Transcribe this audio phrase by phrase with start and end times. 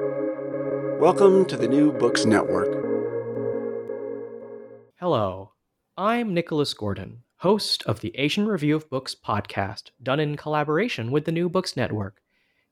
[0.00, 2.66] Welcome to the New Books Network.
[4.98, 5.52] Hello,
[5.96, 11.26] I'm Nicholas Gordon, host of the Asian Review of Books podcast, done in collaboration with
[11.26, 12.20] the New Books Network.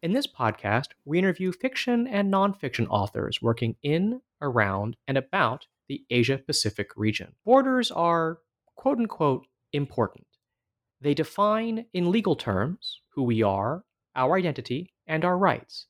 [0.02, 6.04] In this podcast, we interview fiction and nonfiction authors working in, around, and about the
[6.10, 7.36] Asia Pacific region.
[7.44, 8.38] Borders are,
[8.74, 10.26] quote unquote, important.
[11.00, 13.84] They define, in legal terms, who we are,
[14.16, 15.86] our identity, and our rights.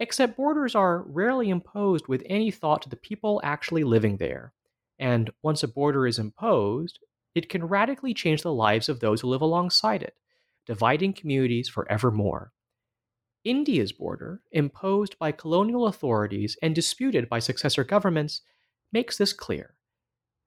[0.00, 4.52] Except borders are rarely imposed with any thought to the people actually living there.
[4.98, 6.98] And once a border is imposed,
[7.34, 10.14] it can radically change the lives of those who live alongside it,
[10.66, 12.52] dividing communities forevermore.
[13.44, 18.40] India's border, imposed by colonial authorities and disputed by successor governments,
[18.92, 19.74] makes this clear.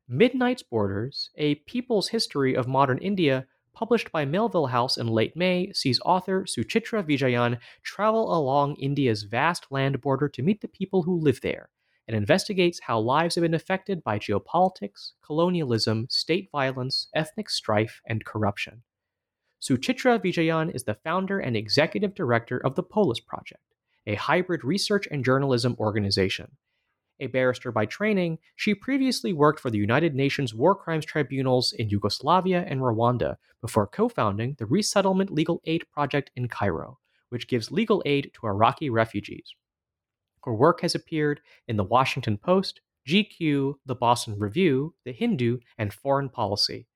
[0.07, 3.45] Midnight's Borders, a people's history of modern India,
[3.77, 9.67] published by Melville House in late May, sees author Suchitra Vijayan travel along India's vast
[9.69, 11.69] land border to meet the people who live there
[12.07, 18.25] and investigates how lives have been affected by geopolitics, colonialism, state violence, ethnic strife, and
[18.25, 18.81] corruption.
[19.61, 23.75] Suchitra Vijayan is the founder and executive director of the Polis Project,
[24.07, 26.57] a hybrid research and journalism organization.
[27.19, 31.89] A barrister by training, she previously worked for the United Nations War Crimes Tribunals in
[31.89, 37.71] Yugoslavia and Rwanda before co founding the Resettlement Legal Aid Project in Cairo, which gives
[37.71, 39.55] legal aid to Iraqi refugees.
[40.43, 45.93] Her work has appeared in The Washington Post, GQ, The Boston Review, The Hindu, and
[45.93, 46.87] Foreign Policy.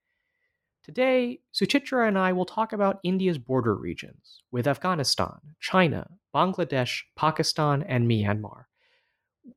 [0.83, 7.83] Today, Suchitra and I will talk about India's border regions with Afghanistan, China, Bangladesh, Pakistan,
[7.83, 8.66] and Myanmar.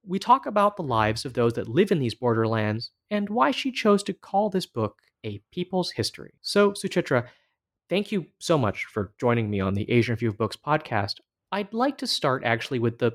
[0.06, 3.72] We talk about the lives of those that live in these borderlands and why she
[3.72, 6.34] chose to call this book A People's History.
[6.40, 7.26] So, Suchitra,
[7.88, 11.16] thank you so much for joining me on the Asian Review of Books podcast.
[11.52, 13.12] I'd like to start actually with the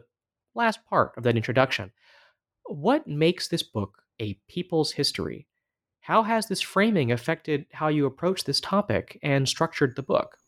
[0.56, 1.92] last part of that introduction.
[2.66, 5.48] What makes this book a people's history?
[6.02, 10.39] How has this framing affected how you approach this topic and structured the book?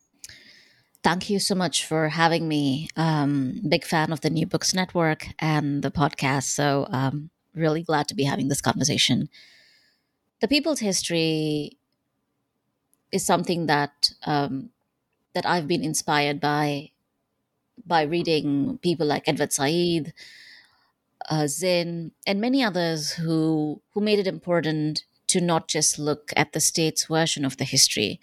[1.04, 2.88] Thank you so much for having me.
[2.96, 6.44] Um, big fan of the New Books Network and the podcast.
[6.44, 9.28] So, um, really glad to be having this conversation.
[10.42, 11.78] The people's history
[13.12, 14.70] is something that um,
[15.34, 16.92] that I've been inspired by
[17.86, 20.14] by reading people like Edward Said,
[21.30, 26.52] uh, Zinn, and many others who who made it important to not just look at
[26.54, 28.20] the state's version of the history,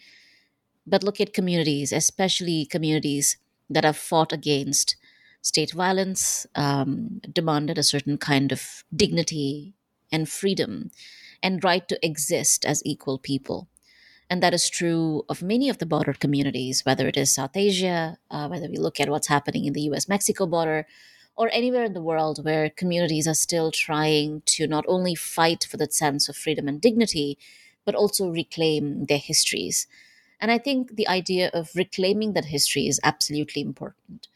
[0.90, 3.36] but look at communities, especially communities
[3.70, 4.96] that have fought against
[5.42, 9.74] state violence, um, demanded a certain kind of dignity
[10.12, 10.90] and freedom
[11.42, 13.68] and right to exist as equal people.
[14.30, 18.18] And that is true of many of the border communities, whether it is South Asia,
[18.30, 20.86] uh, whether we look at what's happening in the US Mexico border,
[21.36, 25.76] or anywhere in the world where communities are still trying to not only fight for
[25.78, 27.38] that sense of freedom and dignity,
[27.86, 29.86] but also reclaim their histories.
[30.40, 34.28] And I think the idea of reclaiming that history is absolutely important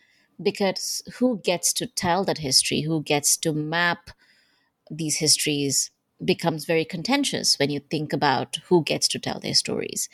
[0.43, 4.11] because who gets to tell that history, who gets to map
[4.91, 5.91] these histories
[6.25, 10.09] becomes very contentious when you think about who gets to tell their stories.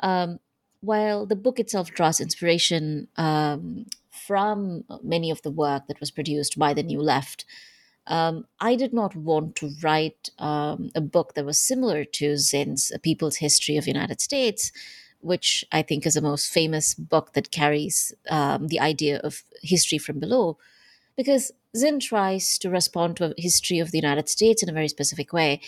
[0.00, 0.38] Um,
[0.80, 6.58] while the book itself draws inspiration um, from many of the work that was produced
[6.58, 7.44] by the New Left,
[8.08, 12.90] um, I did not want to write um, a book that was similar to Zinn's
[13.02, 14.72] People's History of the United States,
[15.22, 19.98] which I think is the most famous book that carries um, the idea of history
[19.98, 20.58] from below,
[21.16, 24.88] because Zinn tries to respond to a history of the United States in a very
[24.88, 25.60] specific way.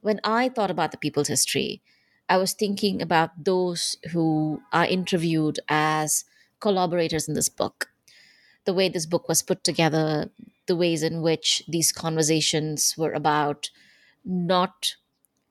[0.00, 1.82] When I thought about the people's history,
[2.28, 6.24] I was thinking about those who are interviewed as
[6.60, 7.90] collaborators in this book.
[8.66, 10.30] The way this book was put together,
[10.66, 13.70] the ways in which these conversations were about
[14.24, 14.94] not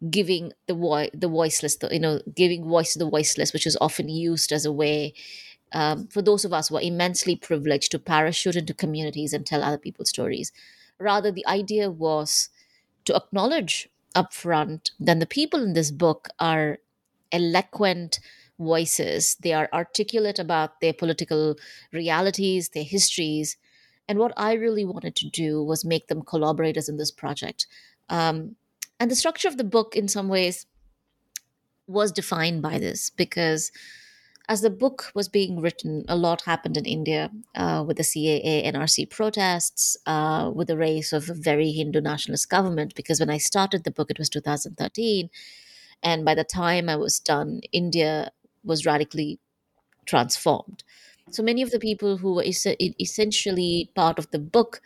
[0.09, 3.77] giving the voice the voiceless the, you know giving voice to the voiceless which is
[3.81, 5.13] often used as a way
[5.71, 9.63] um, for those of us who are immensely privileged to parachute into communities and tell
[9.63, 10.51] other people's stories.
[10.99, 12.49] Rather the idea was
[13.05, 16.79] to acknowledge upfront that the people in this book are
[17.31, 18.19] eloquent
[18.59, 19.35] voices.
[19.41, 21.55] They are articulate about their political
[21.93, 23.57] realities their histories.
[24.07, 27.67] And what i really wanted to do was make them collaborators in this project.
[28.09, 28.55] Um,
[28.99, 30.65] and the structure of the book, in some ways,
[31.87, 33.71] was defined by this because
[34.49, 38.65] as the book was being written, a lot happened in India uh, with the CAA
[38.65, 42.95] NRC protests, uh, with the rise of a very Hindu nationalist government.
[42.95, 45.29] Because when I started the book, it was 2013.
[46.03, 48.31] And by the time I was done, India
[48.63, 49.39] was radically
[50.05, 50.83] transformed.
[51.31, 52.65] so many of the people who were es-
[52.99, 54.81] essentially part of the book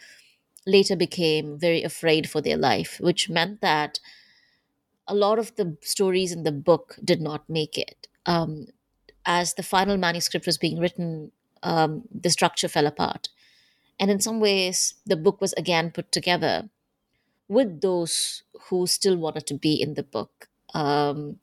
[0.66, 4.00] later became very afraid for their life, which meant that
[5.08, 8.08] a lot of the stories in the book did not make it.
[8.26, 8.68] Um,
[9.26, 11.32] as the final manuscript was being written,
[11.62, 13.30] um, the structure fell apart.
[14.00, 16.70] And in some ways, the book was again put together
[17.48, 20.48] with those who still wanted to be in the book.
[20.74, 21.40] Um,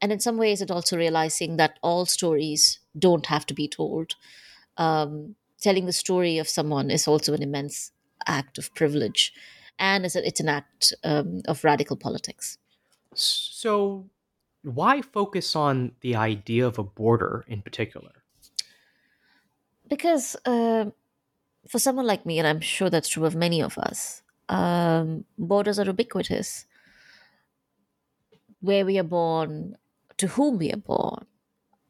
[0.00, 4.14] and in some ways, it also realizing that all stories don't have to be told.
[4.76, 7.92] Um, telling the story of someone is also an immense
[8.26, 9.32] act of privilege,
[9.78, 12.58] and it's, a, it's an act um, of radical politics.
[13.14, 14.08] So,
[14.62, 18.12] why focus on the idea of a border in particular?
[19.88, 20.86] Because uh,
[21.68, 25.78] for someone like me, and I'm sure that's true of many of us, um, borders
[25.78, 26.66] are ubiquitous.
[28.60, 29.76] Where we are born,
[30.18, 31.24] to whom we are born,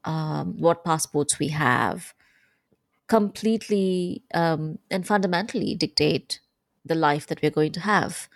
[0.05, 2.15] um, what passports we have,
[3.11, 6.39] completely um, and fundamentally dictate
[6.85, 8.29] the life that we're going to have.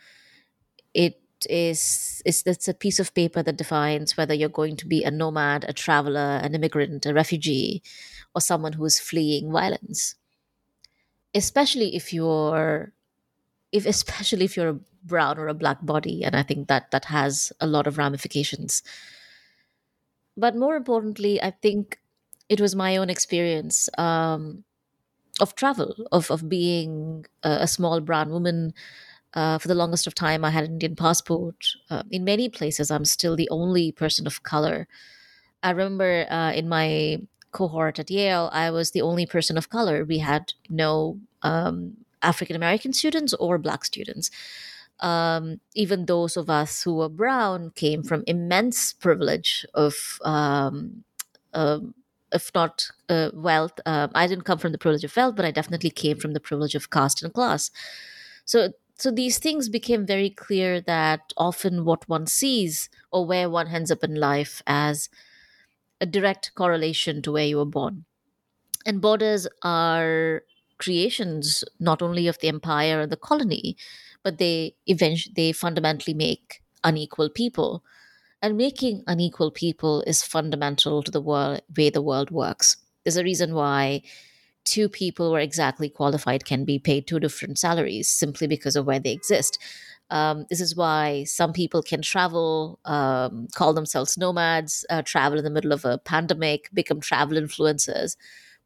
[0.93, 5.05] It is it's, it's a piece of paper that defines whether you're going to be
[5.05, 7.85] a nomad, a traveler, an immigrant, a refugee,
[8.35, 10.17] or someone who is fleeing violence.
[11.33, 12.93] Especially if you're
[13.71, 17.05] if especially if you're a brown or a black body, and I think that that
[17.05, 18.83] has a lot of ramifications.
[20.37, 21.99] But more importantly, I think
[22.49, 24.65] it was my own experience um,
[25.41, 28.75] of travel, of of being a, a small brown woman.
[29.35, 31.67] Uh, for the longest of time, I had an Indian passport.
[31.91, 34.87] Uh, in many places, I'm still the only person of color.
[35.63, 37.21] I remember uh, in my
[37.51, 40.05] cohort at Yale, I was the only person of color.
[40.05, 44.31] We had no um, African American students or Black students.
[45.01, 51.05] Um, even those of us who were brown came from immense privilege of, um,
[51.53, 51.95] um,
[52.35, 53.81] if not uh, wealth.
[53.87, 56.41] Uh, I didn't come from the privilege of wealth, but I definitely came from the
[56.41, 57.71] privilege of caste and class.
[58.45, 63.69] So, so these things became very clear that often what one sees or where one
[63.69, 65.09] ends up in life as
[66.01, 68.05] a direct correlation to where you were born.
[68.87, 70.43] And borders are
[70.79, 73.77] creations not only of the empire and the colony,
[74.23, 77.85] but they eventually they fundamentally make unequal people.
[78.45, 82.77] And making unequal people is fundamental to the world, way the world works.
[83.03, 84.03] There's a reason why
[84.65, 88.87] two people who are exactly qualified can be paid two different salaries simply because of
[88.87, 89.59] where they exist.
[90.11, 95.45] Um, this is why some people can travel, um, call themselves nomads, uh, travel in
[95.45, 98.17] the middle of a pandemic, become travel influencers,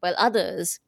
[0.00, 0.80] while others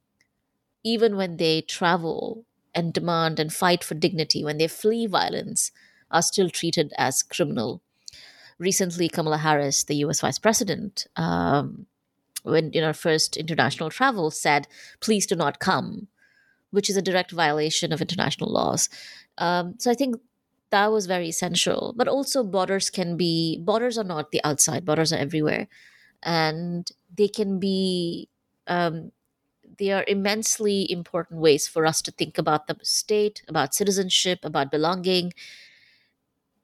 [0.85, 2.45] even when they travel
[2.75, 5.73] and demand and fight for dignity, when they flee violence,
[6.11, 7.83] are still treated as criminal.
[8.61, 11.87] Recently, Kamala Harris, the US Vice President, um,
[12.43, 14.69] when in her first international travel, said,
[15.01, 16.09] Please do not come,
[16.71, 18.91] which is a direct violation of international laws.
[19.39, 20.17] Um, so I think
[20.69, 21.95] that was very essential.
[21.97, 25.67] But also, borders can be, borders are not the outside, borders are everywhere.
[26.23, 28.29] And they can be
[28.67, 29.11] um,
[29.79, 34.71] they are immensely important ways for us to think about the state, about citizenship, about
[34.71, 35.33] belonging.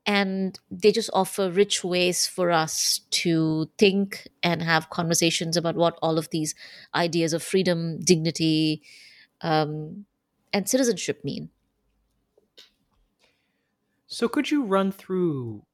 [0.06, 5.98] And they just offer rich ways for us to think and have conversations about what
[6.00, 6.54] all of these
[6.94, 8.82] ideas of freedom, dignity,
[9.40, 10.06] um,
[10.52, 11.50] and citizenship mean.
[14.06, 15.64] So, could you run through?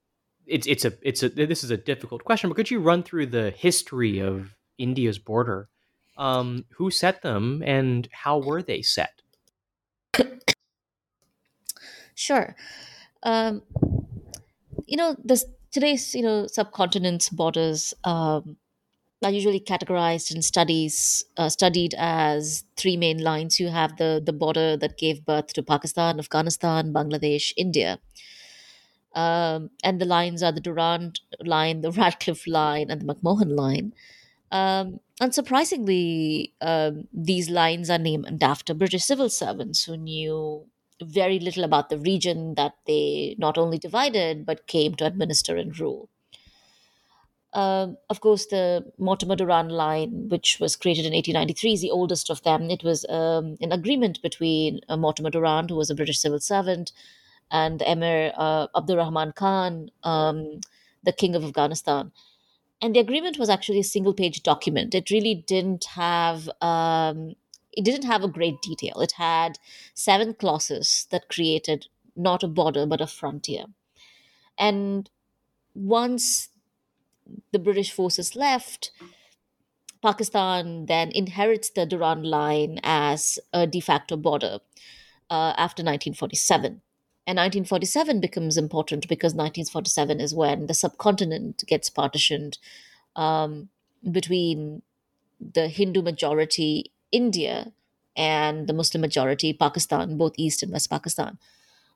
[0.46, 3.26] It's it's a it's a this is a difficult question, but could you run through
[3.26, 5.68] the history of India's border
[6.16, 9.22] um, who set them and how were they set?
[12.14, 12.54] Sure.
[13.22, 13.62] Um,
[14.86, 18.56] you know, this, today's you know subcontinent's borders um,
[19.24, 23.60] are usually categorized in studies uh, studied as three main lines.
[23.60, 27.98] You have the the border that gave birth to Pakistan, Afghanistan, Bangladesh, India.
[29.14, 33.92] Um, and the lines are the Durand line, the Radcliffe line, and the McMahon line.
[34.50, 40.66] Um, unsurprisingly, um, these lines are named after British civil servants who knew
[41.02, 45.78] very little about the region that they not only divided but came to administer and
[45.78, 46.08] rule.
[47.54, 52.30] Um, of course, the Mortimer Durand line, which was created in 1893, is the oldest
[52.30, 52.70] of them.
[52.70, 56.92] It was um, an agreement between uh, Mortimer Durand, who was a British civil servant,
[57.50, 60.60] and Emir uh, Abdurrahman Khan, um,
[61.02, 62.10] the king of Afghanistan
[62.82, 67.34] and the agreement was actually a single page document it really didn't have um,
[67.72, 69.58] it didn't have a great detail it had
[69.94, 73.64] seven clauses that created not a border but a frontier
[74.58, 75.10] and
[75.74, 76.48] once
[77.52, 78.90] the british forces left
[80.02, 84.58] Pakistan then inherits the Durand Line as a de facto border
[85.30, 86.82] uh, after 1947.
[87.24, 92.58] And 1947 becomes important because 1947 is when the subcontinent gets partitioned
[93.14, 93.68] um,
[94.10, 94.82] between
[95.40, 97.72] the Hindu majority India
[98.16, 101.38] and the Muslim majority Pakistan, both East and West Pakistan.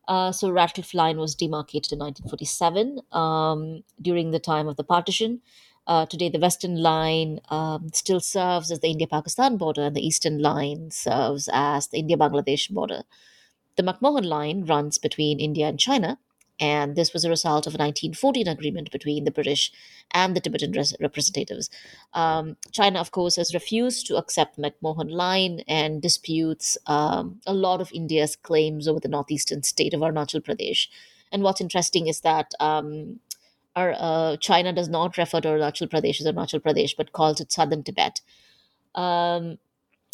[0.09, 5.41] Uh, so Radcliffe Line was demarcated in 1947 um, during the time of the partition.
[5.87, 10.05] Uh, today, the Western Line um, still serves as the India Pakistan border, and the
[10.05, 13.03] Eastern Line serves as the India Bangladesh border.
[13.77, 16.19] The McMahon Line runs between India and China,
[16.59, 19.73] and this was a result of a 1914 agreement between the British
[20.13, 21.69] and the Tibetan res- representatives.
[22.15, 27.81] Um, China, of course, has refused to accept McMahon Line and disputes um, a lot
[27.81, 30.89] of India's claims over the northeastern state of Arunachal Pradesh.
[31.31, 33.21] And what's interesting is that um,
[33.75, 37.53] our, uh, China does not refer to Arunachal Pradesh as Arunachal Pradesh, but calls it
[37.53, 38.23] Southern Tibet.
[38.95, 39.59] Um,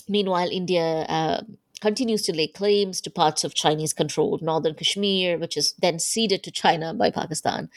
[0.08, 1.42] meanwhile, India uh,
[1.82, 6.44] continues to lay claims to parts of Chinese controlled northern Kashmir, which is then ceded
[6.44, 7.68] to China by Pakistan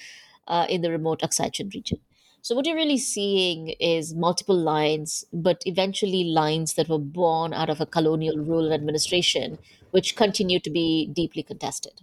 [0.48, 2.00] uh, in the remote Chin region.
[2.44, 7.72] So, what you're really seeing is multiple lines, but eventually lines that were born out
[7.72, 9.58] of a colonial rule and administration,
[9.90, 12.02] which continue to be deeply contested.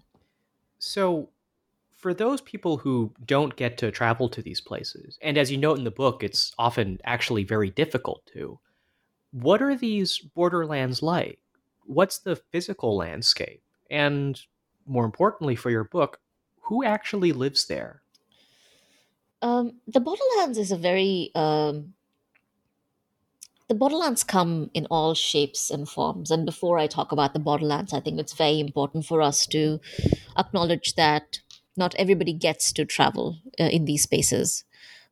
[0.81, 1.29] So,
[1.97, 5.79] for those people who don't get to travel to these places, and as you note
[5.79, 8.59] in the book, it's often actually very difficult to,
[9.31, 11.39] what are these borderlands like?
[11.87, 13.63] What's the physical landscape?
[13.91, 14.41] And
[14.87, 16.21] more importantly for your book,
[16.63, 18.03] who actually lives there?
[19.43, 21.95] Um, the Borderlands is a very um,
[23.69, 26.31] the Borderlands come in all shapes and forms.
[26.31, 29.81] And before I talk about the Borderlands, I think it's very important for us to
[30.37, 31.41] acknowledge that
[31.75, 34.65] not everybody gets to travel uh, in these spaces.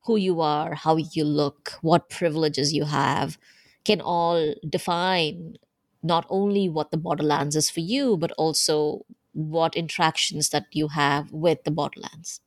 [0.05, 3.39] Who you are, how you look, what privileges you have,
[3.85, 5.57] can all define
[6.02, 11.33] not only what the borderlands is for you, but also what interactions that you have
[11.33, 12.40] with the borderlands.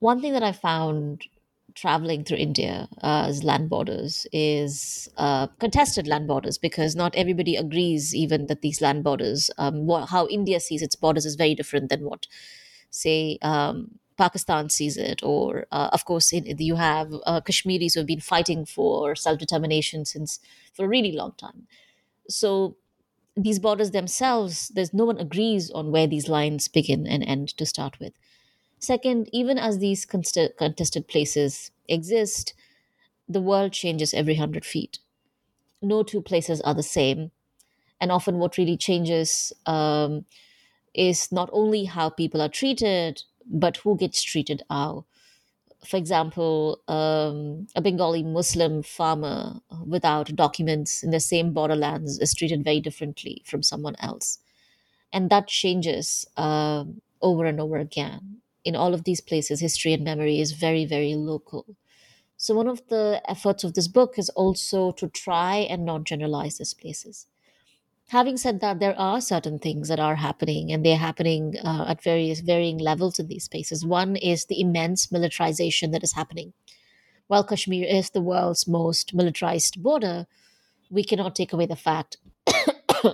[0.00, 1.26] One thing that I found
[1.74, 7.56] traveling through India uh, as land borders is uh, contested land borders because not everybody
[7.56, 11.54] agrees even that these land borders, um, what, how India sees its borders is very
[11.54, 12.26] different than what,
[12.90, 18.00] say, um, Pakistan sees it, or uh, of course, in, you have uh, Kashmiris who
[18.00, 20.40] have been fighting for self determination since
[20.72, 21.68] for a really long time
[22.28, 22.76] so
[23.36, 27.66] these borders themselves there's no one agrees on where these lines begin and end to
[27.66, 28.12] start with.
[28.80, 32.54] Second even as these contested places exist
[33.28, 34.98] the world changes every 100 feet.
[35.82, 37.30] No two places are the same.
[38.00, 40.24] And often what really changes um,
[40.94, 45.06] is not only how people are treated but who gets treated how
[45.84, 52.64] for example, um, a Bengali Muslim farmer without documents in the same borderlands is treated
[52.64, 54.38] very differently from someone else.
[55.12, 56.84] And that changes uh,
[57.22, 58.38] over and over again.
[58.64, 61.64] In all of these places, history and memory is very, very local.
[62.36, 66.58] So, one of the efforts of this book is also to try and not generalize
[66.58, 67.26] these places
[68.08, 72.02] having said that there are certain things that are happening and they're happening uh, at
[72.02, 73.84] various varying levels in these spaces.
[73.84, 76.52] One is the immense militarization that is happening.
[77.26, 80.26] While kashmir is the world's most militarized border
[80.90, 82.16] we cannot take away the fact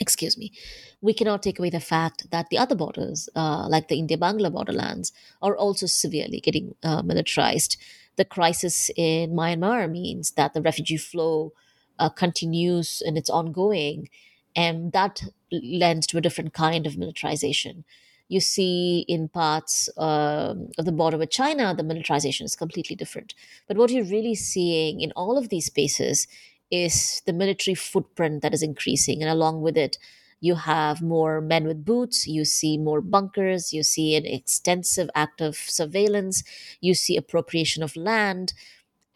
[0.00, 0.52] excuse me
[1.00, 4.52] we cannot take away the fact that the other borders uh, like the india bangla
[4.52, 7.76] borderlands are also severely getting uh, militarized.
[8.16, 11.52] The crisis in myanmar means that the refugee flow
[11.98, 14.08] uh, continues and it's ongoing.
[14.54, 15.22] And that
[15.52, 17.84] lends to a different kind of militarization.
[18.28, 23.34] You see in parts um, of the border with China, the militarization is completely different.
[23.68, 26.26] But what you're really seeing in all of these spaces
[26.70, 29.22] is the military footprint that is increasing.
[29.22, 29.98] And along with it,
[30.40, 35.40] you have more men with boots, you see more bunkers, you see an extensive act
[35.40, 36.42] of surveillance,
[36.80, 38.52] you see appropriation of land,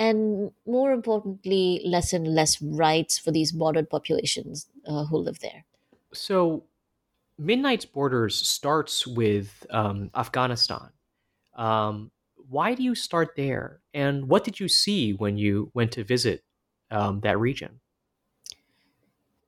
[0.01, 5.65] and more importantly, less and less rights for these bordered populations uh, who live there.
[6.15, 6.65] So,
[7.39, 10.89] Midnight's Borders starts with um, Afghanistan.
[11.55, 12.11] Um,
[12.49, 13.81] why do you start there?
[13.93, 16.43] And what did you see when you went to visit
[16.91, 17.81] um, that region?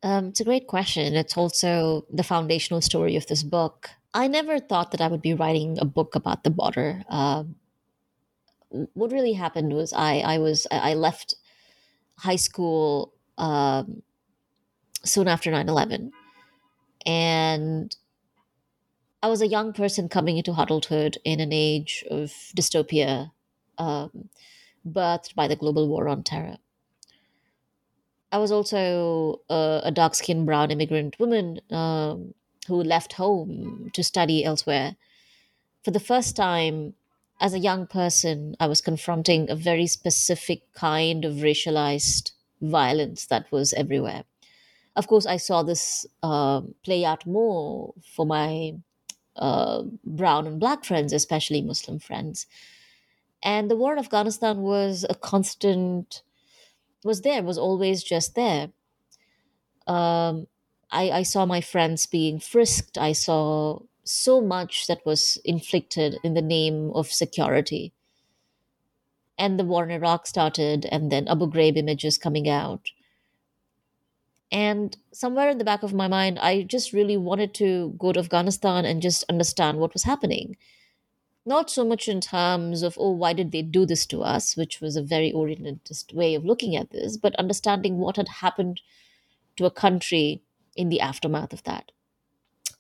[0.02, 1.14] Um, it's a great question.
[1.14, 3.90] It's also the foundational story of this book.
[4.12, 7.02] I never thought that I would be writing a book about the border.
[7.08, 7.56] Um,
[8.94, 11.34] what really happened was I I was I left
[12.18, 14.02] high school um,
[15.04, 16.10] soon after 9-11
[17.06, 17.96] and
[19.22, 23.30] I was a young person coming into adulthood in an age of dystopia
[23.78, 24.28] um,
[24.86, 26.58] birthed by the global war on terror.
[28.32, 32.34] I was also a, a dark skinned brown immigrant woman um,
[32.66, 34.96] who left home to study elsewhere.
[35.84, 36.94] For the first time,
[37.42, 42.30] as a young person, I was confronting a very specific kind of racialized
[42.60, 44.22] violence that was everywhere.
[44.94, 48.74] Of course, I saw this uh, play out more for my
[49.34, 52.46] uh, brown and black friends, especially Muslim friends.
[53.42, 56.22] And the war in Afghanistan was a constant,
[57.02, 58.68] was there, was always just there.
[59.88, 60.46] Um,
[60.92, 62.98] I, I saw my friends being frisked.
[62.98, 67.92] I saw so much that was inflicted in the name of security.
[69.38, 72.90] And the war in Iraq started, and then Abu Ghraib images coming out.
[74.50, 78.20] And somewhere in the back of my mind, I just really wanted to go to
[78.20, 80.56] Afghanistan and just understand what was happening.
[81.46, 84.80] Not so much in terms of, oh, why did they do this to us, which
[84.80, 88.80] was a very Orientalist way of looking at this, but understanding what had happened
[89.56, 90.42] to a country
[90.76, 91.90] in the aftermath of that.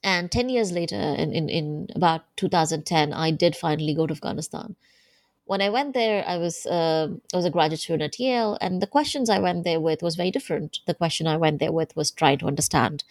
[0.02, 4.76] And 10 years later, in, in, in about 2010, I did finally go to Afghanistan.
[5.44, 8.80] When I went there, I was uh, I was a graduate student at Yale, and
[8.80, 10.78] the questions I went there with was very different.
[10.86, 13.04] The question I went there with was trying to understand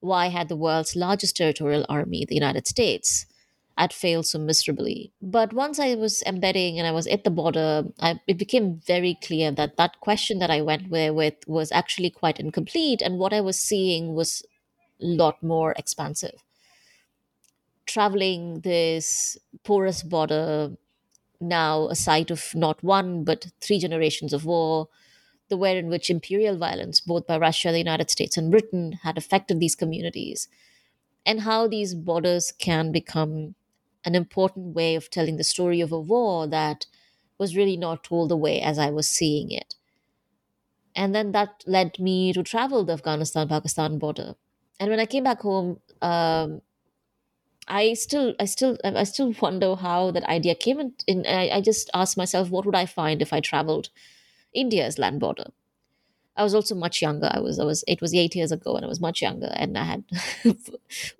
[0.00, 3.26] why had the world's largest territorial army, the United States,
[3.78, 5.12] had failed so miserably.
[5.22, 9.16] But once I was embedding and I was at the border, I, it became very
[9.22, 13.32] clear that that question that I went there with was actually quite incomplete, and what
[13.32, 14.44] I was seeing was
[15.02, 16.42] lot more expansive.
[17.86, 20.76] Traveling this porous border,
[21.40, 24.88] now a site of not one but three generations of war,
[25.48, 29.18] the way in which imperial violence, both by Russia, the United States, and Britain, had
[29.18, 30.48] affected these communities,
[31.26, 33.54] and how these borders can become
[34.04, 36.86] an important way of telling the story of a war that
[37.38, 39.74] was really not told the way as I was seeing it.
[40.94, 44.34] And then that led me to travel the Afghanistan Pakistan border.
[44.80, 46.62] And when I came back home, um,
[47.68, 50.94] I still, I still, I still wonder how that idea came in.
[51.06, 53.90] in I, I just asked myself, what would I find if I traveled
[54.52, 55.46] India's land border?
[56.34, 57.28] I was also much younger.
[57.30, 59.76] I was, I was, it was eight years ago, and I was much younger, and
[59.76, 60.04] I had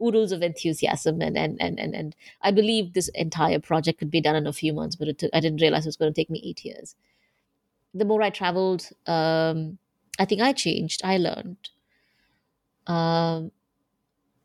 [0.03, 4.23] oodles of enthusiasm, and and and and and I believed this entire project could be
[4.23, 6.19] done in a few months, but it took, I didn't realize it was going to
[6.19, 6.95] take me eight years.
[7.93, 9.79] The more I traveled, um,
[10.19, 11.03] I think I changed.
[11.05, 11.69] I learned,
[12.87, 13.53] um,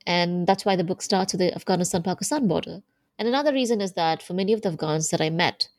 [0.06, 2.82] and that's why the book starts with the Afghanistan-Pakistan border.
[3.19, 5.69] And another reason is that for many of the Afghans that I met,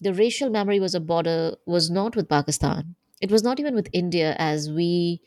[0.00, 3.88] the racial memory was a border was not with Pakistan it was not even with
[3.92, 5.20] India as we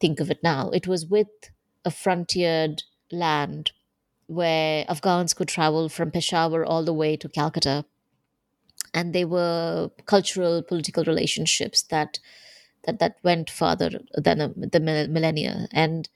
[0.00, 0.70] think of it now.
[0.70, 1.28] It was with
[1.84, 3.72] a frontiered land
[4.26, 7.84] where Afghans could travel from Peshawar all the way to Calcutta.
[8.92, 12.18] And they were cultural, political relationships that
[12.86, 15.68] that, that went further than the, the millennia.
[15.72, 16.08] And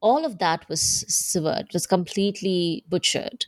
[0.00, 3.46] all of that was severed, was completely butchered.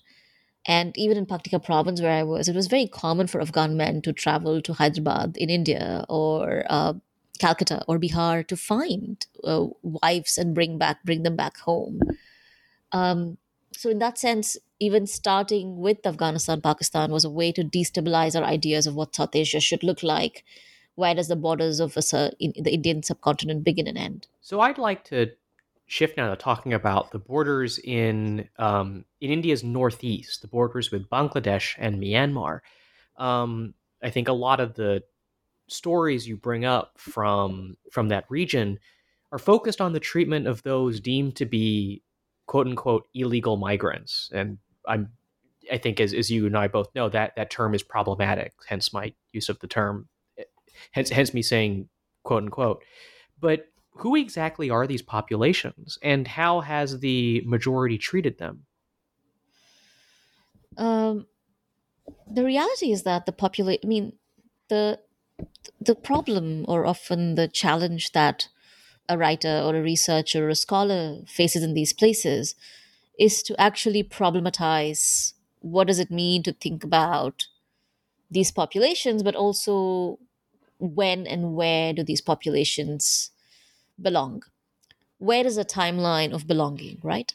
[0.67, 4.01] And even in Paktika province, where I was, it was very common for Afghan men
[4.03, 6.95] to travel to Hyderabad in India or uh,
[7.39, 12.01] Calcutta or Bihar to find uh, wives and bring back bring them back home.
[12.93, 13.39] Um,
[13.73, 18.45] so in that sense, even starting with Afghanistan, Pakistan was a way to destabilize our
[18.45, 20.45] ideas of what South Asia should look like.
[20.97, 24.29] Where does the borders of a, in the Indian subcontinent begin and end?
[24.41, 25.31] So I'd like to
[25.87, 31.09] shift now to talking about the borders in um, in India's northeast, the borders with
[31.11, 32.61] Bangladesh and Myanmar.
[33.17, 35.03] Um, I think a lot of the
[35.69, 38.79] stories you bring up from from that region
[39.33, 42.03] are focused on the treatment of those deemed to be
[42.47, 45.09] quote unquote illegal migrants and i'm
[45.73, 48.93] i think as, as you and i both know that that term is problematic hence
[48.93, 50.07] my use of the term
[50.93, 51.89] hence hence me saying
[52.23, 52.83] quote unquote.
[53.41, 58.67] But who exactly are these populations and how has the majority treated them?
[60.77, 61.27] Um
[62.31, 64.13] the reality is that the population i mean
[64.69, 64.99] the
[65.81, 68.49] the problem or often the challenge that
[69.09, 72.55] a writer or a researcher or a scholar faces in these places
[73.19, 77.45] is to actually problematize what does it mean to think about
[78.31, 80.19] these populations but also
[80.79, 83.31] when and where do these populations
[84.01, 84.43] belong
[85.19, 87.35] where is a timeline of belonging right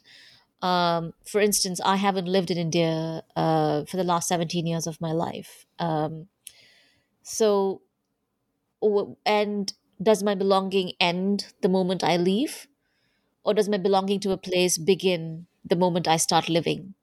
[0.62, 5.02] um, for instance i haven't lived in india uh, for the last 17 years of
[5.02, 6.28] my life um,
[7.24, 7.82] so
[9.26, 12.68] and does my belonging end the moment I leave?
[13.44, 16.96] Or does my belonging to a place begin the moment I start living?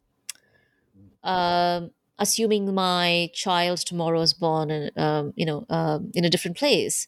[1.23, 6.57] Um, assuming my child tomorrow is born, and um, you know, um, in a different
[6.57, 7.07] place,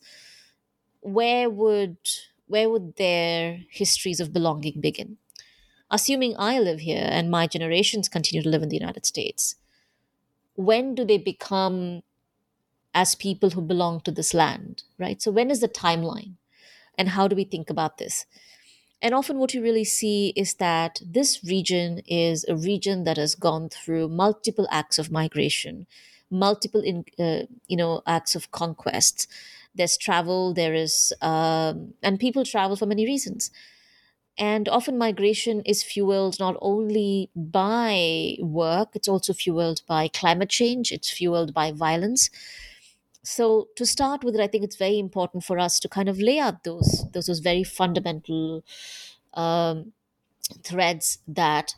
[1.01, 1.99] where would
[2.47, 5.19] where would their histories of belonging begin?
[5.91, 9.57] Assuming I live here and my generations continue to live in the United States,
[10.55, 12.03] when do they become
[12.95, 15.23] as people who belong to this land, right?
[15.23, 16.35] So when is the timeline?
[16.97, 18.27] And how do we think about this?
[19.01, 23.35] And often, what you really see is that this region is a region that has
[23.37, 25.87] gone through multiple acts of migration,
[26.31, 29.29] multiple, in, uh, you know, acts of conquest.
[29.75, 33.53] There's travel, there is, um, and people travel for many reasons.
[34.39, 40.93] And often, migration is fueled not only by work; it's also fueled by climate change.
[40.93, 42.31] It's fueled by violence
[43.29, 46.19] so to start with it, I think it's very important for us to kind of
[46.19, 48.65] lay out those those, those very fundamental
[49.35, 49.93] um,
[50.65, 51.75] threads that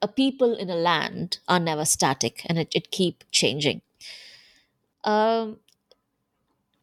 [0.00, 3.82] a people in a land are never static and it, it keep changing.
[5.04, 5.58] Um,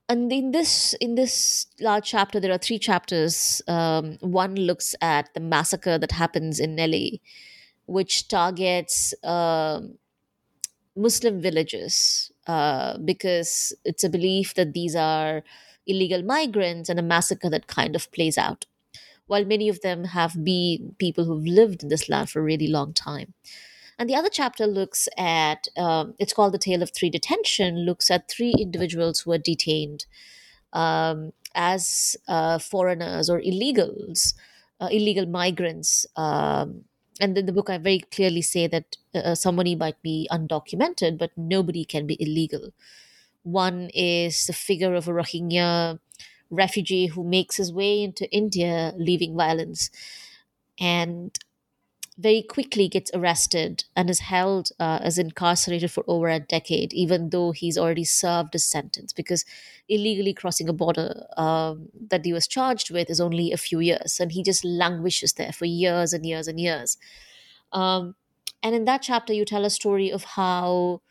[0.07, 3.63] and in this in this large chapter, there are three chapters.
[3.67, 7.19] Um, one looks at the massacre that happens in Nellie,
[7.87, 9.97] which targets um,
[10.95, 15.43] Muslim villages uh, because it's a belief that these are
[15.87, 18.65] illegal migrants and a massacre that kind of plays out.
[19.27, 22.67] While many of them have been people who've lived in this land for a really
[22.67, 23.33] long time.
[23.97, 28.09] And the other chapter looks at, um, it's called The Tale of Three Detention, looks
[28.09, 30.05] at three individuals who are detained
[30.73, 34.33] um, as uh, foreigners or illegals,
[34.79, 36.85] uh, illegal migrants um,
[37.19, 41.17] and in the book i very clearly say that uh, uh, somebody might be undocumented
[41.17, 42.71] but nobody can be illegal.
[43.43, 45.99] One is the figure of a rohingya
[46.51, 49.89] refugee who makes his way into india leaving violence.
[50.79, 51.37] And
[52.17, 57.29] very quickly gets arrested and is held uh, as incarcerated for over a decade, even
[57.29, 59.45] though he's already served his sentence, because
[59.87, 64.19] illegally crossing a border um, that he was charged with is only a few years,
[64.19, 66.97] and he just languishes there for years and years and years.
[67.71, 68.15] Um,
[68.61, 71.01] and in that chapter, you tell a story of how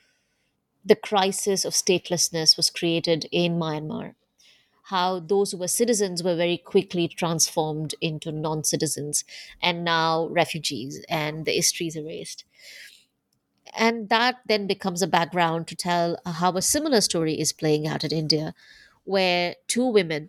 [0.85, 4.15] the crisis of statelessness was created in Myanmar
[4.91, 9.25] how those who were citizens were very quickly transformed into non citizens
[9.63, 12.45] and now refugees, and the history is erased.
[13.75, 18.03] And that then becomes a background to tell how a similar story is playing out
[18.03, 18.53] in India,
[19.05, 20.29] where two women,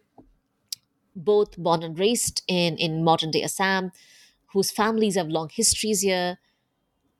[1.15, 3.91] both born and raised in, in modern day Assam,
[4.54, 6.38] whose families have long histories here,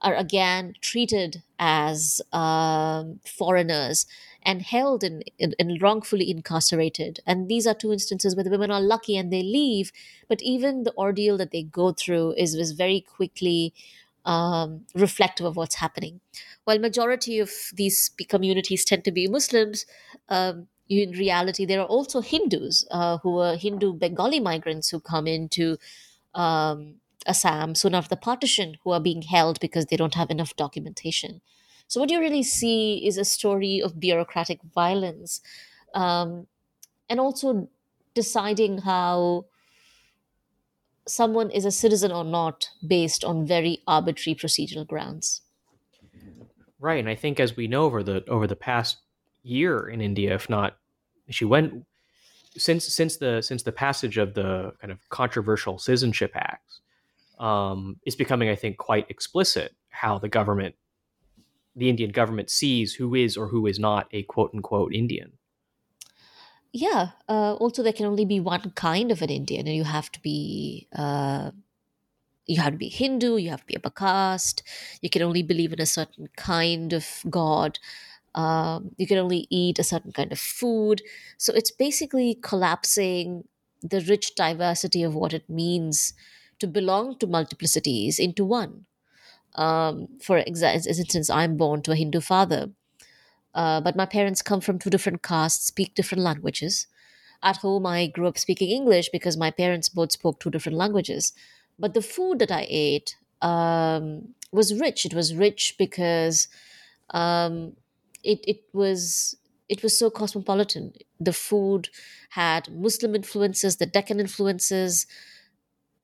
[0.02, 4.06] are again treated as um, foreigners
[4.44, 7.20] and held and, and, wrongfully incarcerated.
[7.26, 9.92] And these are two instances where the women are lucky and they leave,
[10.28, 13.74] but even the ordeal that they go through is, is very quickly
[14.26, 16.22] um, reflective of what's happening.
[16.64, 19.86] While majority of these communities tend to be Muslims,
[20.30, 25.26] um, in reality, there are also Hindus uh, who are Hindu Bengali migrants who come
[25.26, 25.78] into
[26.36, 30.56] um, Assam soon after the partition who are being held because they don't have enough
[30.56, 31.42] documentation.
[31.92, 35.42] So, what you really see is a story of bureaucratic violence
[35.94, 36.48] um,
[37.10, 37.68] and also
[38.14, 39.48] deciding how
[41.06, 45.42] someone is a citizen or not based on very arbitrary procedural grounds.
[46.80, 49.00] Right, and I think as we know over the over the past
[49.44, 50.78] year in India, if not,
[51.30, 51.86] she went
[52.56, 56.80] since since the since the passage of the kind of controversial Citizenship Acts,
[57.38, 60.76] um, it's becoming, I think, quite explicit how the government
[61.76, 65.34] the Indian government sees who is or who is not a quote unquote Indian.
[66.74, 67.10] Yeah.
[67.28, 70.22] Uh, also, there can only be one kind of an Indian, and you have to
[70.22, 70.88] be.
[70.96, 71.52] Uh,
[72.48, 74.64] you have to be Hindu, you have to be upper caste,
[75.02, 77.80] you can only believe in a certain kind of God,
[78.36, 81.02] um, you can only eat a certain kind of food.
[81.38, 83.46] So it's basically collapsing
[83.82, 86.14] the rich diversity of what it means
[86.60, 88.86] to belong to multiplicities into one.
[89.56, 92.72] Um, for instance, I'm born to a Hindu father,
[93.54, 96.88] uh, but my parents come from two different castes, speak different languages.
[97.44, 101.34] At home, I grew up speaking English because my parents both spoke two different languages.
[101.80, 105.06] But the food that I ate um, was rich.
[105.06, 106.48] It was rich because
[107.10, 107.74] um,
[108.24, 109.36] it it was
[109.70, 110.94] it was so cosmopolitan.
[111.20, 111.90] The food
[112.32, 115.08] had Muslim influences, the Deccan influences,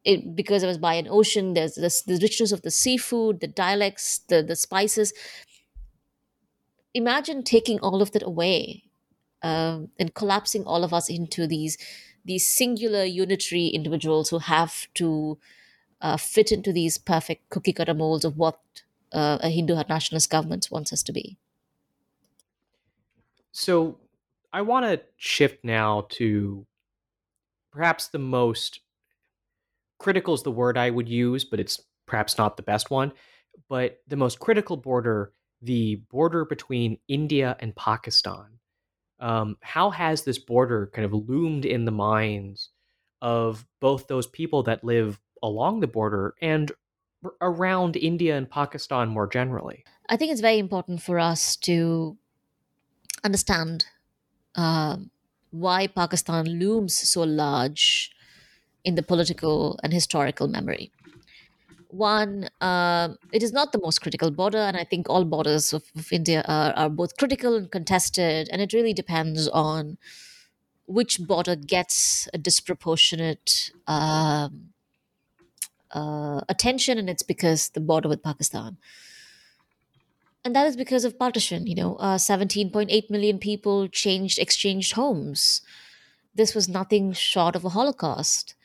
[0.04, 3.48] it, because it was by an ocean there's this, the richness of the seafood the
[3.48, 5.14] dialects the, the spices.
[6.94, 8.84] Imagine taking all of that away
[9.44, 11.78] um, and collapsing all of us into these
[12.26, 15.38] these singular unitary individuals who have to
[16.02, 18.60] uh, fit into these perfect cookie cutter molds of what
[19.14, 21.38] uh, a hindu nationalist government wants us to be.
[23.52, 23.98] So
[24.54, 26.66] i want to shift now to
[27.72, 28.80] perhaps the most
[30.00, 33.12] critical is the word I would use, but it's perhaps not the best one.
[33.70, 38.60] But the most critical border, the border between India and Pakistan.
[39.20, 42.70] Um, how has this border kind of loomed in the minds
[43.22, 46.72] of both those people that live along the border and
[47.42, 49.84] around India and Pakistan more generally?
[50.08, 52.18] I think it's very important for us to
[53.24, 53.86] understand
[54.56, 54.98] uh,
[55.52, 58.12] why Pakistan looms so large
[58.88, 60.92] in the political and historical memory.
[61.90, 65.84] One, uh, it is not the most critical border, and I think all borders of,
[65.96, 69.98] of India are, are both critical and contested, and it really depends on
[70.86, 74.74] which border gets a disproportionate um,
[75.92, 78.78] uh, attention, and it's because the border with Pakistan.
[80.44, 81.68] And that is because of partition.
[81.68, 85.62] You know, uh, 17.8 million people changed, exchanged homes.
[86.36, 88.56] This was nothing short of a Holocaust.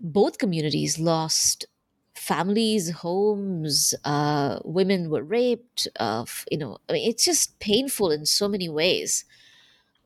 [0.00, 1.66] Both communities lost
[2.14, 5.88] families, homes, uh, women were raped.
[5.98, 9.24] Uh, you know, I mean, it's just painful in so many ways.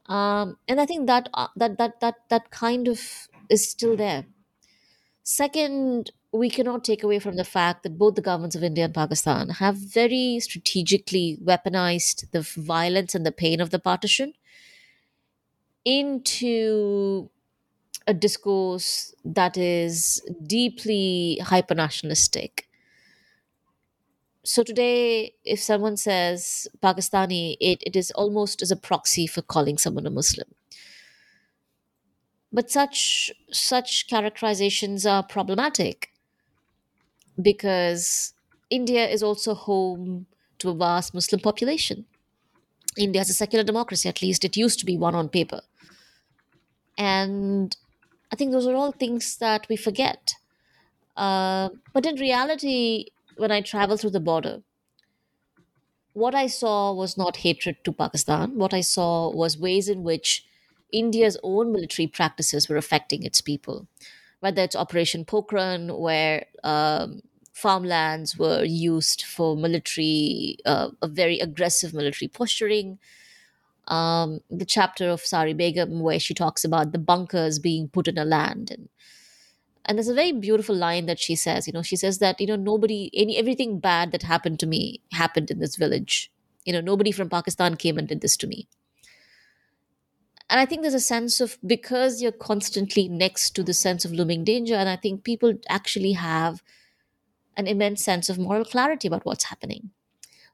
[0.07, 4.27] Um, and I think that uh, that that that that kind of is still there.
[5.23, 8.95] Second, we cannot take away from the fact that both the governments of India and
[8.95, 14.35] Pakistan have very strategically weaponized the violence and the pain of the partition
[15.85, 17.31] into
[18.07, 22.69] a discourse that is deeply hyper nationalistic.
[24.45, 29.79] So today, if someone says Pakistani, it, it is almost as a proxy for calling
[29.79, 30.49] someone a Muslim.
[32.53, 36.13] But such such characterizations are problematic
[37.41, 38.35] because
[38.71, 40.27] India is also home
[40.59, 42.05] to a vast Muslim population.
[42.99, 45.63] India is a secular democracy, at least it used to be one on paper.
[46.99, 47.75] And
[48.33, 50.35] I think those are all things that we forget.
[51.17, 54.63] Uh, but in reality, when I travel through the border,
[56.15, 58.57] what I saw was not hatred to Pakistan.
[58.57, 60.45] What I saw was ways in which
[60.93, 63.87] India's own military practices were affecting its people
[64.43, 71.95] whether it's Operation Pokhran, where um, farmlands were used for military, uh, a very aggressive
[71.95, 72.99] military posturing.
[73.89, 78.17] Um, the chapter of Sari Begum where she talks about the bunkers being put in
[78.17, 78.71] a land.
[78.71, 78.89] And
[79.85, 82.47] and there's a very beautiful line that she says you know she says that you
[82.47, 86.31] know nobody any everything bad that happened to me happened in this village.
[86.65, 88.69] You know nobody from pakistan came and did this to me.
[90.49, 94.13] And I think there's a sense of because you're constantly next to the sense of
[94.13, 96.63] looming danger, and I think people actually have
[97.57, 99.91] an immense sense of moral clarity about what's happening.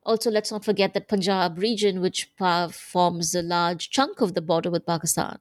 [0.04, 2.30] Also, let's not forget that Punjab region, which
[2.70, 5.38] forms a large chunk of the border with Pakistan,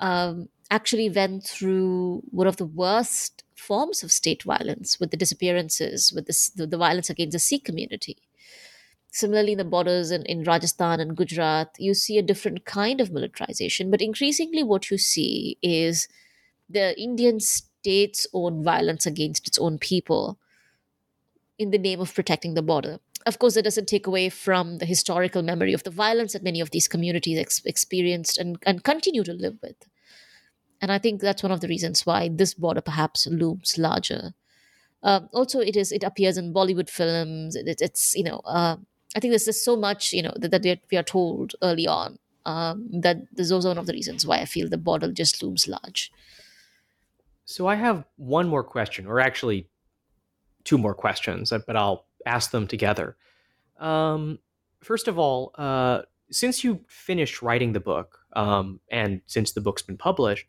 [0.00, 6.12] um, actually went through one of the worst forms of state violence with the disappearances,
[6.12, 8.18] with the, the, violence against the Sikh community.
[9.10, 13.12] Similarly, in the borders in, in Rajasthan and Gujarat, you see a different kind of
[13.12, 13.90] militarization.
[13.90, 16.08] But increasingly, what you see is
[16.68, 20.38] the Indian state's own violence against its own people
[21.58, 22.98] in the name of protecting the border.
[23.26, 26.60] Of course, that doesn't take away from the historical memory of the violence that many
[26.60, 29.76] of these communities ex- experienced and, and continue to live with.
[30.82, 34.34] And I think that's one of the reasons why this border perhaps looms larger.
[35.02, 37.56] Uh, also, it is it appears in Bollywood films.
[37.56, 38.76] It, it's you know uh,
[39.14, 42.18] I think there's just so much, you know, that, that we are told early on
[42.46, 45.68] um, that this is one of the reasons why I feel the border just looms
[45.68, 46.10] large.
[47.44, 49.68] So I have one more question, or actually
[50.64, 53.16] two more questions, but I'll ask them together.
[53.78, 54.38] Um,
[54.82, 59.82] first of all, uh, since you finished writing the book, um, and since the book's
[59.82, 60.46] been published,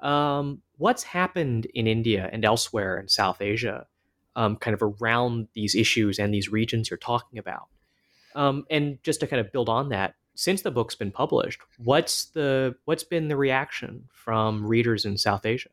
[0.00, 3.86] um, what's happened in India and elsewhere in South Asia,
[4.34, 7.68] um, kind of around these issues and these regions you're talking about?
[8.34, 12.26] Um, and just to kind of build on that, since the book's been published, what's
[12.26, 15.68] the what's been the reaction from readers in South Asia?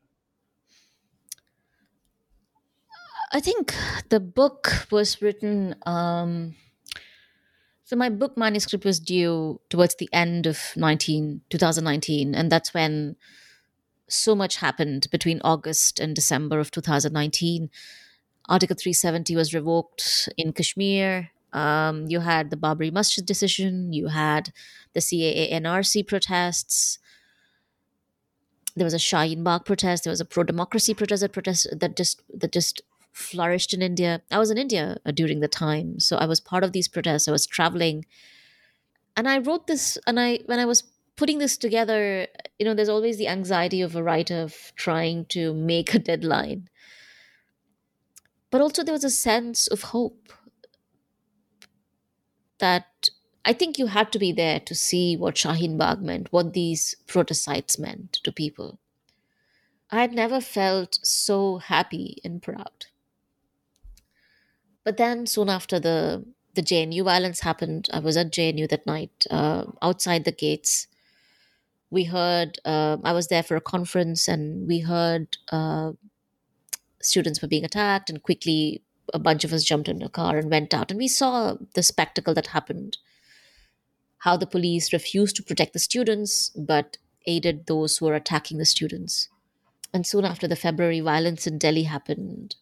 [3.32, 3.76] I think
[4.10, 5.76] the book was written.
[5.86, 6.56] Um,
[7.84, 13.16] so my book manuscript was due towards the end of 19, 2019, and that's when
[14.08, 17.70] so much happened between August and December of 2019.
[18.48, 21.30] Article 370 was revoked in Kashmir.
[21.54, 23.94] Um, you had the Babri Masjid decision.
[23.94, 24.52] You had
[24.94, 26.98] the CAA NRC protests.
[28.76, 30.04] There was a Shaheen Bagh protest.
[30.04, 34.22] There was a pro-democracy protest that protest that just that just flourished in India.
[34.32, 37.28] I was in India uh, during the time, so I was part of these protests.
[37.28, 38.06] I was traveling,
[39.16, 39.98] and I wrote this.
[40.08, 40.84] And I when I was
[41.16, 45.54] putting this together, you know, there's always the anxiety of a writer of trying to
[45.54, 46.70] make a deadline.
[48.52, 50.34] But also, there was a sense of hope
[52.60, 53.10] that
[53.46, 56.96] I think you had to be there to see what Shaheen Bagh meant, what these
[57.08, 58.80] protosites meant to people.
[59.92, 62.86] I had never felt so happy and proud.
[64.84, 69.26] But then, soon after the the JNU violence happened, I was at JNU that night,
[69.30, 70.88] uh, outside the gates.
[71.92, 75.94] We heard, uh, I was there for a conference, and we heard uh,
[77.02, 78.82] students were being attacked, and quickly
[79.14, 80.92] a bunch of us jumped in a car and went out.
[80.92, 82.98] And we saw the spectacle that happened
[84.20, 88.66] how the police refused to protect the students, but aided those who were attacking the
[88.66, 89.30] students.
[89.94, 92.56] And soon after, the February violence in Delhi happened.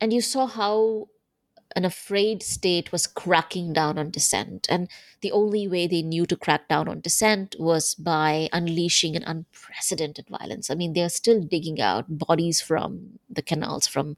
[0.00, 1.08] And you saw how
[1.76, 4.66] an afraid state was cracking down on dissent.
[4.70, 4.88] And
[5.20, 10.28] the only way they knew to crack down on dissent was by unleashing an unprecedented
[10.28, 10.70] violence.
[10.70, 14.16] I mean, they're still digging out bodies from the canals from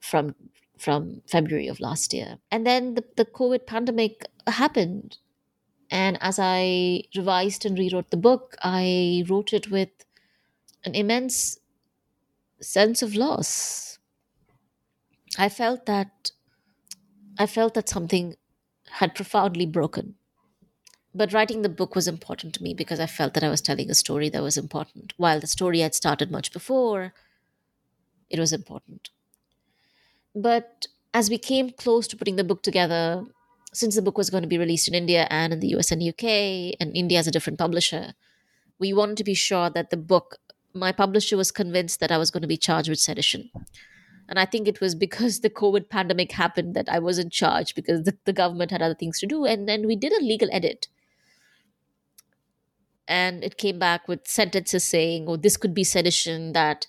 [0.00, 0.34] from
[0.78, 2.38] from February of last year.
[2.50, 5.18] And then the, the COVID pandemic happened.
[5.90, 9.90] And as I revised and rewrote the book, I wrote it with
[10.84, 11.58] an immense
[12.60, 13.98] sense of loss.
[15.38, 16.32] I felt that
[17.38, 18.36] I felt that something
[18.90, 20.16] had profoundly broken.
[21.14, 23.90] But writing the book was important to me because I felt that I was telling
[23.90, 25.12] a story that was important.
[25.16, 27.12] While the story had started much before,
[28.30, 29.10] it was important.
[30.34, 33.24] But as we came close to putting the book together,
[33.74, 36.02] since the book was going to be released in India and in the US and
[36.02, 38.14] UK, and India has a different publisher,
[38.78, 40.38] we wanted to be sure that the book,
[40.72, 43.50] my publisher was convinced that I was going to be charged with sedition.
[44.28, 48.04] And I think it was because the COVID pandemic happened that I wasn't charged because
[48.04, 49.44] the, the government had other things to do.
[49.44, 50.88] And then we did a legal edit.
[53.08, 56.86] And it came back with sentences saying, oh, this could be sedition, that.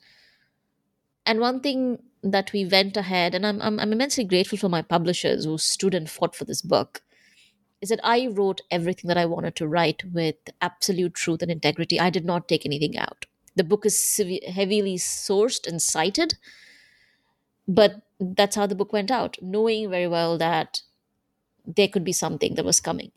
[1.25, 4.81] And one thing that we went ahead, and I'm, I'm, I'm immensely grateful for my
[4.81, 7.01] publishers who stood and fought for this book,
[7.81, 11.99] is that I wrote everything that I wanted to write with absolute truth and integrity.
[11.99, 13.25] I did not take anything out.
[13.55, 16.35] The book is heavily sourced and cited
[17.67, 20.81] but that's how the book went out, knowing very well that
[21.65, 23.11] there could be something that was coming.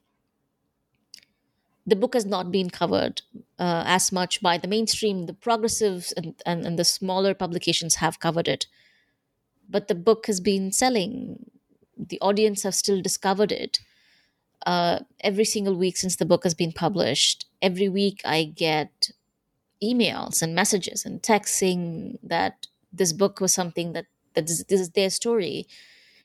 [1.87, 3.23] The book has not been covered
[3.59, 5.27] uh, as much by the mainstream.
[5.27, 8.67] The progressives and, and, and the smaller publications have covered it.
[9.69, 11.51] But the book has been selling.
[11.97, 13.81] The audience have still discovered it.
[14.67, 19.11] Uh, every single week since the book has been published, every week I get
[19.83, 24.07] emails and messages and texts saying that this book was something that
[24.37, 25.67] that this, this is their story.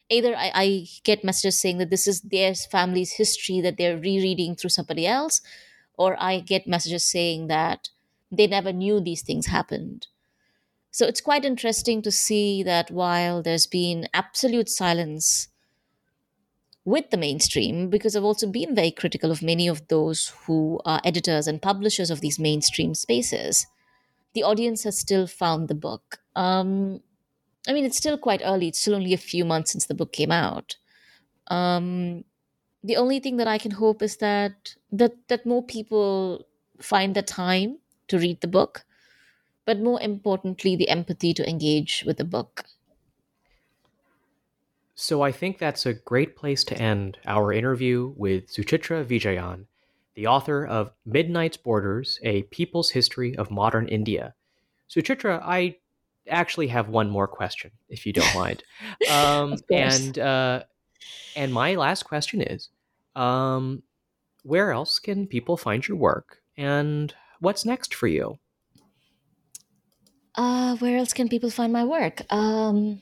[0.09, 4.55] Either I, I, get messages saying that this is their family's history that they're rereading
[4.55, 5.41] through somebody else
[5.97, 7.89] or i get messages saying that
[8.31, 10.07] they never knew these things happened.
[10.91, 15.47] So it's quite interesting to see that while there's been absolute silence
[16.83, 20.99] with the mainstream because i've also been very critical of many of those who are
[21.03, 23.67] editors and publishers of these mainstream spaces
[24.33, 26.19] the audience has still found the book.
[26.35, 27.01] Um,
[27.67, 28.67] I mean, it's still quite early.
[28.67, 30.75] It's still only a few months since the book came out.
[31.47, 32.23] Um,
[32.83, 36.45] the only thing that I can hope is that that that more people
[36.79, 38.85] find the time to read the book,
[39.65, 42.65] but more importantly, the empathy to engage with the book.
[44.95, 49.65] So I think that's a great place to end our interview with Suchitra Vijayan,
[50.15, 54.33] the author of Midnight's Borders: A People's History of Modern India.
[54.89, 55.77] Suchitra, I
[56.29, 58.63] actually have one more question, if you don't mind.
[59.09, 60.63] Um, and uh,
[61.35, 62.69] and my last question is,
[63.15, 63.83] um,
[64.43, 68.39] where else can people find your work, and what's next for you?
[70.35, 72.21] Uh, where else can people find my work?
[72.29, 73.01] Um,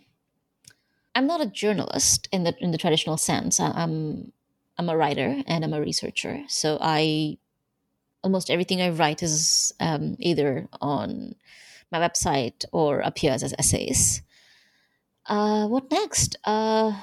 [1.13, 3.59] I'm not a journalist in the in the traditional sense.
[3.59, 4.31] I'm
[4.77, 6.41] I'm a writer and I'm a researcher.
[6.47, 7.37] So I
[8.23, 11.35] almost everything I write is um, either on
[11.91, 14.21] my website or appears as essays.
[15.25, 16.35] Uh, what next?
[16.45, 16.93] Uh,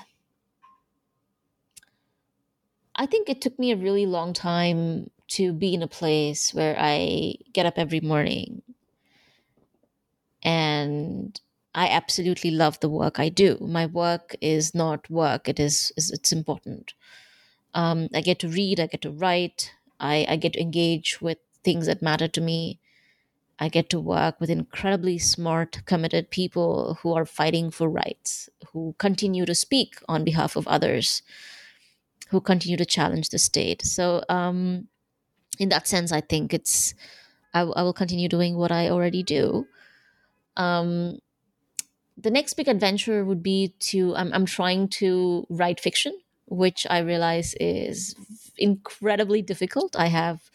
[2.95, 6.77] I think it took me a really long time to be in a place where
[6.79, 8.63] I get up every morning
[10.43, 11.39] and
[11.75, 13.59] I absolutely love the work I do.
[13.61, 16.95] My work is not work; it is, it's important.
[17.75, 21.39] Um, I get to read, I get to write, I, I get to engage with
[21.65, 22.81] things that matter to me.
[23.59, 28.95] I get to work with incredibly smart, committed people who are fighting for rights, who
[28.99, 31.23] continue to speak on behalf of others,
[32.29, 33.83] who continue to challenge the state.
[33.83, 34.89] So um,
[35.59, 36.95] in that sense, I think it's
[37.55, 39.67] I, I will continue doing what I already do.
[40.57, 41.19] Um,
[42.19, 46.99] the next big adventure would be to I'm, I'm trying to write fiction, which I
[46.99, 48.15] realize is
[48.59, 49.97] incredibly difficult.
[49.97, 50.51] I have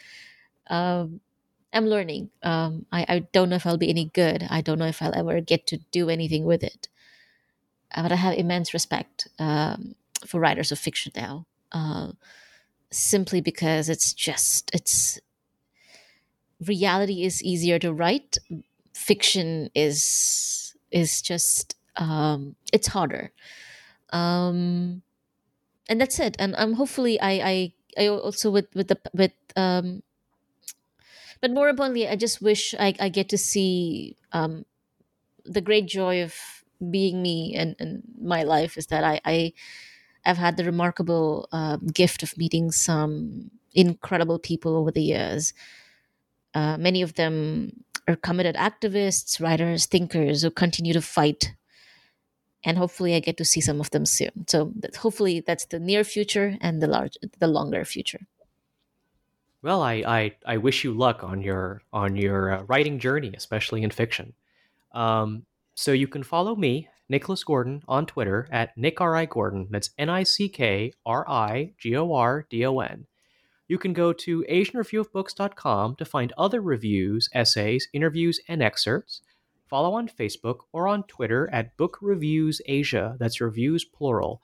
[0.69, 1.21] um,
[1.73, 2.29] I'm learning.
[2.43, 4.45] Um, I, I don't know if I'll be any good.
[4.49, 6.87] I don't know if I'll ever get to do anything with it.
[7.93, 9.95] Uh, but I have immense respect um,
[10.25, 12.11] for writers of fiction now, uh,
[12.89, 15.19] simply because it's just it's
[16.65, 18.37] reality is easier to write.
[18.93, 23.31] Fiction is is just um, it's harder,
[24.13, 25.01] um,
[25.89, 26.35] and that's it.
[26.39, 30.01] And I'm um, hopefully I I, I also with with the with um,
[31.41, 34.65] but more importantly, I just wish I, I get to see um,
[35.43, 36.35] the great joy of
[36.89, 39.53] being me and, and my life is that I, I
[40.23, 45.53] have had the remarkable uh, gift of meeting some incredible people over the years.
[46.53, 51.53] Uh, many of them are committed activists, writers, thinkers who continue to fight.
[52.63, 54.45] And hopefully, I get to see some of them soon.
[54.47, 58.27] So, hopefully, that's the near future and the large, the longer future.
[59.63, 63.83] Well, I, I, I wish you luck on your on your uh, writing journey, especially
[63.83, 64.33] in fiction.
[64.91, 65.45] Um,
[65.75, 69.67] so you can follow me, Nicholas Gordon, on Twitter at Nick R I Gordon.
[69.69, 73.05] That's N I C K R I G O R D O N.
[73.67, 79.21] You can go to AsianReviewOfBooks.com to find other reviews, essays, interviews, and excerpts.
[79.69, 83.15] Follow on Facebook or on Twitter at Book Reviews Asia.
[83.17, 84.41] That's reviews plural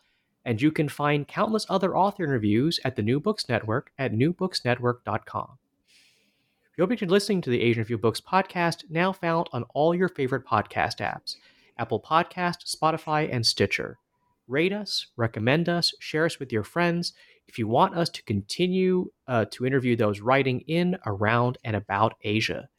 [0.47, 5.57] and you can find countless other author interviews at the New Books Network at newbooksnetwork.com.
[6.77, 10.45] You'll be listening to the Asian Review Books podcast, now found on all your favorite
[10.47, 11.35] podcast apps
[11.77, 13.97] Apple Podcast, Spotify, and Stitcher.
[14.47, 17.11] Rate us, recommend us, share us with your friends.
[17.49, 22.13] If you want us to continue uh, to interview those writing in, around, and about
[22.21, 22.69] Asia.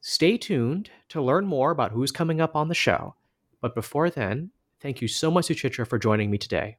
[0.00, 3.14] Stay tuned to learn more about who's coming up on the show.
[3.60, 4.50] But before then,
[4.80, 6.78] thank you so much, Suchitra for joining me today.